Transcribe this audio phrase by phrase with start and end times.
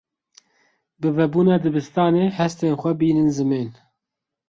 [0.99, 3.69] Bi vebûna dibistanê, hestên xwe bînin zimên.